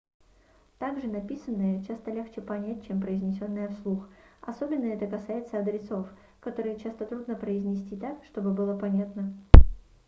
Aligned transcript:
также 0.79 1.05
написанное 1.07 1.83
часто 1.83 2.09
легче 2.09 2.41
понять 2.41 2.87
чем 2.87 2.99
произнесенное 2.99 3.67
вслух 3.67 4.09
особенно 4.41 4.85
это 4.85 5.05
касается 5.05 5.59
адресов 5.59 6.09
которые 6.39 6.79
часто 6.79 7.05
трудно 7.05 7.35
произнести 7.35 7.95
так 7.95 8.17
чтобы 8.25 8.51
было 8.51 8.75
понятно 8.75 9.31